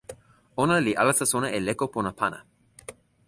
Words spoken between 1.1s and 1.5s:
sona